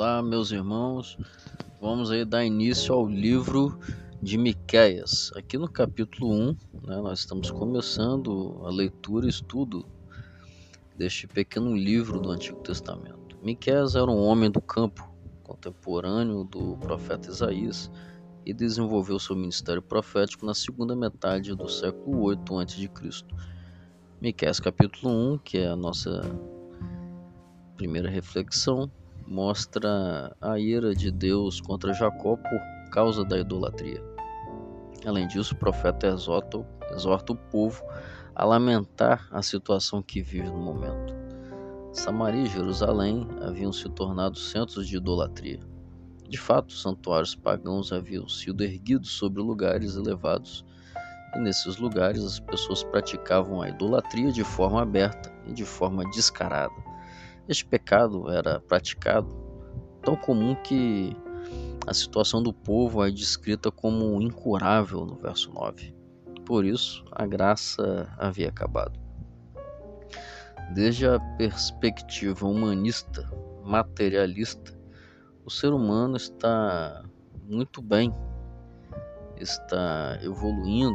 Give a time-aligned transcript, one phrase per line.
[0.00, 1.18] Olá, meus irmãos.
[1.78, 3.78] Vamos aí dar início ao livro
[4.22, 5.30] de Miqueias.
[5.36, 6.46] Aqui no capítulo 1,
[6.86, 9.84] né, nós estamos começando a leitura e estudo
[10.96, 13.36] deste pequeno livro do Antigo Testamento.
[13.42, 15.06] Miqueias era um homem do campo,
[15.42, 17.90] contemporâneo do profeta Isaías,
[18.46, 22.90] e desenvolveu seu ministério profético na segunda metade do século 8 a.C.
[24.18, 26.22] Miqueias capítulo 1, que é a nossa
[27.76, 28.90] primeira reflexão,
[29.30, 34.02] mostra a ira de Deus contra Jacó por causa da idolatria.
[35.06, 37.80] Além disso, o profeta exorta, exorta o povo
[38.34, 41.14] a lamentar a situação que vive no momento.
[41.92, 45.60] Samaria e Jerusalém haviam se tornado centros de idolatria.
[46.28, 50.64] De fato, santuários pagãos haviam sido erguidos sobre lugares elevados,
[51.36, 56.89] e nesses lugares as pessoas praticavam a idolatria de forma aberta e de forma descarada.
[57.50, 59.28] Este pecado era praticado
[60.04, 61.16] tão comum que
[61.84, 65.92] a situação do povo é descrita como incurável no verso 9.
[66.46, 68.96] Por isso, a graça havia acabado.
[70.74, 73.28] Desde a perspectiva humanista,
[73.64, 74.72] materialista,
[75.44, 77.02] o ser humano está
[77.48, 78.14] muito bem,
[79.36, 80.94] está evoluindo,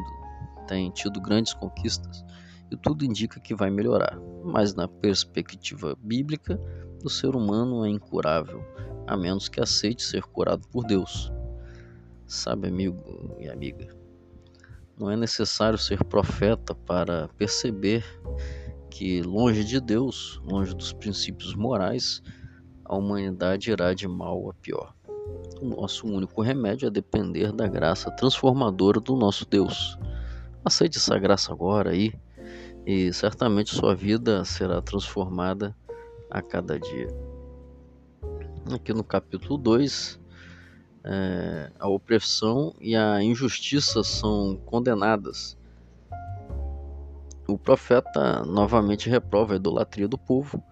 [0.70, 2.24] tem tido grandes conquistas
[2.72, 4.20] e tudo indica que vai melhorar.
[4.44, 6.60] Mas na perspectiva bíblica,
[7.04, 8.64] o ser humano é incurável,
[9.08, 11.32] a menos que aceite ser curado por Deus.
[12.26, 13.88] Sabe, amigo e amiga,
[14.98, 18.04] não é necessário ser profeta para perceber
[18.90, 22.24] que, longe de Deus, longe dos princípios morais,
[22.84, 24.96] a humanidade irá de mal a pior.
[25.62, 29.98] O nosso único remédio é depender da graça transformadora do nosso Deus.
[30.64, 32.14] Aceite essa graça agora aí
[32.86, 35.76] e certamente sua vida será transformada
[36.30, 37.08] a cada dia.
[38.72, 40.20] Aqui no capítulo 2,
[41.04, 45.58] é, a opressão e a injustiça são condenadas.
[47.48, 50.64] O profeta novamente reprova a idolatria do povo,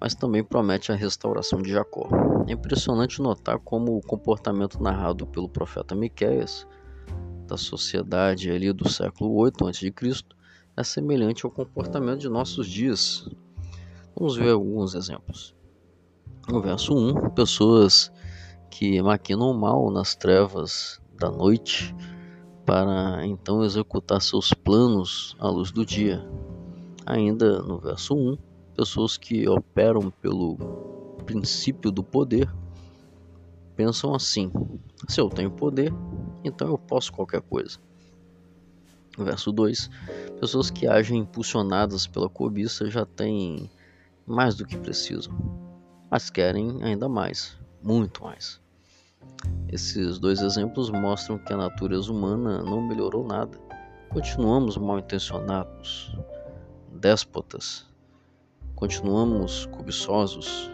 [0.00, 2.08] mas também promete a restauração de Jacó.
[2.48, 6.66] É impressionante notar como o comportamento narrado pelo profeta Miqueias
[7.46, 9.92] da sociedade ali do século 8 a.C
[10.80, 13.28] é semelhante ao comportamento de nossos dias.
[14.16, 15.54] Vamos ver alguns exemplos.
[16.48, 18.10] No verso 1, pessoas
[18.70, 21.94] que maquinam mal nas trevas da noite
[22.64, 26.26] para então executar seus planos à luz do dia.
[27.04, 28.38] Ainda no verso 1,
[28.74, 30.56] pessoas que operam pelo
[31.26, 32.50] princípio do poder
[33.76, 34.50] pensam assim:
[35.08, 35.92] se eu tenho poder,
[36.42, 37.78] então eu posso qualquer coisa.
[39.24, 39.90] Verso 2:
[40.40, 43.70] Pessoas que agem impulsionadas pela cobiça já têm
[44.26, 45.34] mais do que precisam,
[46.10, 48.60] mas querem ainda mais, muito mais.
[49.68, 53.58] Esses dois exemplos mostram que a natureza humana não melhorou nada.
[54.08, 56.16] Continuamos mal intencionados,
[56.92, 57.86] déspotas,
[58.74, 60.70] continuamos cobiçosos,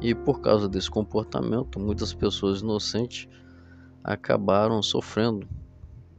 [0.00, 3.28] e por causa desse comportamento, muitas pessoas inocentes
[4.02, 5.48] acabaram sofrendo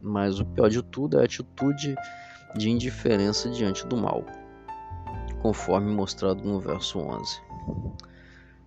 [0.05, 1.95] mas o pior de tudo é a atitude
[2.55, 4.23] de indiferença diante do mal,
[5.41, 7.41] conforme mostrado no verso 11.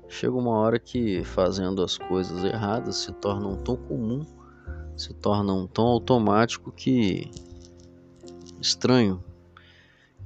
[0.09, 4.27] Chega uma hora que fazendo as coisas erradas se tornam tão comum,
[4.97, 7.31] se tornam tão automático que
[8.61, 9.23] estranho,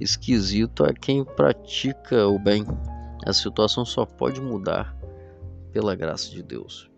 [0.00, 2.64] esquisito a quem pratica o bem.
[3.26, 4.96] A situação só pode mudar
[5.72, 6.91] pela graça de Deus.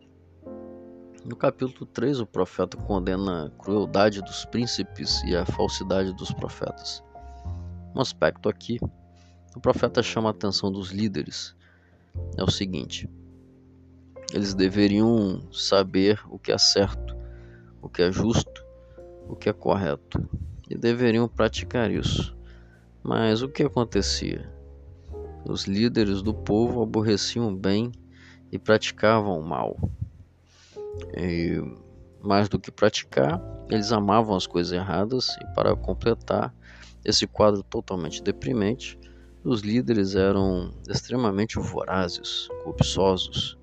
[1.25, 7.03] No capítulo 3, o profeta condena a crueldade dos príncipes e a falsidade dos profetas.
[7.95, 8.79] Um aspecto aqui,
[9.57, 11.57] o profeta chama a atenção dos líderes.
[12.37, 13.09] É o seguinte:
[14.35, 17.17] eles deveriam saber o que é certo,
[17.81, 18.62] o que é justo,
[19.27, 20.29] o que é correto,
[20.69, 22.37] e deveriam praticar isso.
[23.03, 24.53] Mas o que acontecia?
[25.47, 27.93] Os líderes do povo aborreciam o bem
[28.53, 29.79] e praticavam o mal.
[31.17, 31.62] E,
[32.23, 36.55] mais do que praticar, eles amavam as coisas erradas e para completar
[37.05, 38.99] esse quadro totalmente deprimente,
[39.44, 43.58] os líderes eram extremamente vorazes, cobiçosos,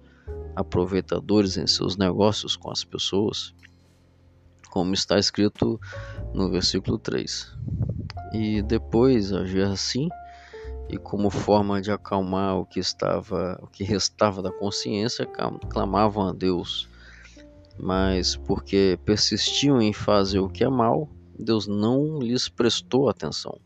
[0.55, 3.55] aproveitadores em seus negócios com as pessoas,
[4.69, 5.81] como está escrito
[6.33, 7.57] no versículo 3.
[8.31, 10.07] E depois agir assim,
[10.87, 15.25] e como forma de acalmar o que estava, o que restava da consciência,
[15.69, 16.90] clamavam a Deus
[17.81, 23.59] mas porque persistiam em fazer o que é mal, Deus não lhes prestou atenção.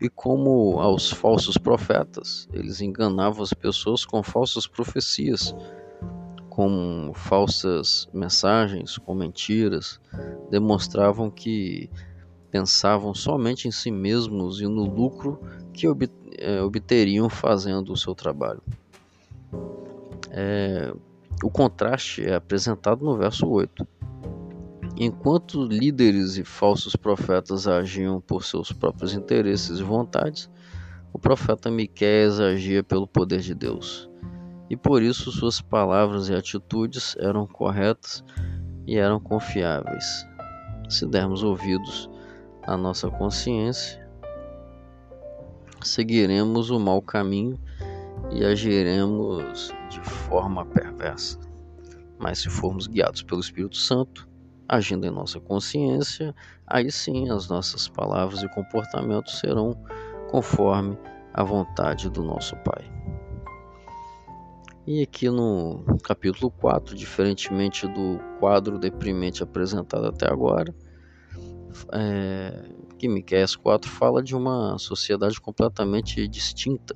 [0.00, 5.54] E como aos falsos profetas, eles enganavam as pessoas com falsas profecias,
[6.50, 10.00] com falsas mensagens, com mentiras,
[10.50, 11.88] demonstravam que
[12.50, 15.40] pensavam somente em si mesmos e no lucro
[15.72, 15.86] que
[16.38, 18.62] é, obteriam fazendo o seu trabalho.
[20.30, 20.92] É,
[21.42, 23.86] o contraste é apresentado no verso 8.
[24.96, 30.48] Enquanto líderes e falsos profetas agiam por seus próprios interesses e vontades,
[31.12, 34.08] o profeta Miqueias agia pelo poder de Deus.
[34.70, 38.24] E por isso suas palavras e atitudes eram corretas
[38.86, 40.26] e eram confiáveis.
[40.88, 42.08] Se dermos ouvidos
[42.62, 44.08] à nossa consciência,
[45.82, 47.58] seguiremos o mau caminho
[48.30, 51.38] e agiremos de forma perversa.
[52.18, 54.28] Mas se formos guiados pelo Espírito Santo,
[54.68, 56.34] agindo em nossa consciência,
[56.66, 59.76] aí sim as nossas palavras e comportamentos serão
[60.30, 60.98] conforme
[61.32, 62.90] a vontade do nosso Pai.
[64.86, 70.74] E aqui no capítulo 4, diferentemente do quadro deprimente apresentado até agora,
[71.92, 72.68] é,
[72.98, 76.94] que Miqueias 4 fala de uma sociedade completamente distinta.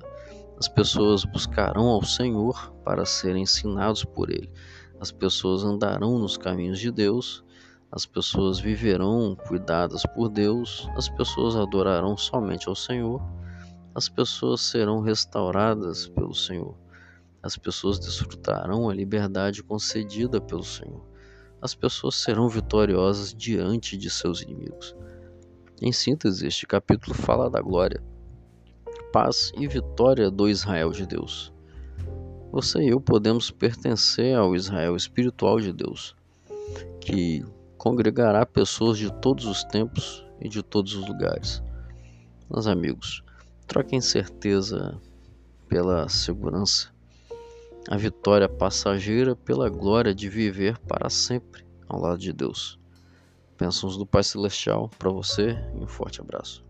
[0.59, 4.51] As pessoas buscarão ao Senhor para serem ensinados por Ele.
[4.99, 7.45] As pessoas andarão nos caminhos de Deus.
[7.89, 13.19] As pessoas viverão cuidadas por Deus, as pessoas adorarão somente ao Senhor,
[13.95, 16.75] as pessoas serão restauradas pelo Senhor,
[17.41, 21.03] as pessoas desfrutarão a liberdade concedida pelo Senhor,
[21.59, 24.95] as pessoas serão vitoriosas diante de seus inimigos.
[25.81, 28.03] Em síntese, este capítulo fala da glória,
[29.11, 31.53] paz e vitória do Israel de Deus.
[32.51, 36.15] Você e eu podemos pertencer ao Israel espiritual de Deus,
[36.99, 37.45] que
[37.77, 41.61] congregará pessoas de todos os tempos e de todos os lugares.
[42.49, 43.23] Meus amigos,
[43.67, 44.99] troquem certeza
[45.67, 46.89] pela segurança,
[47.87, 52.79] a vitória passageira pela glória de viver para sempre ao lado de Deus.
[53.57, 56.63] Bênçãos do Pai Celestial para você e um forte abraço.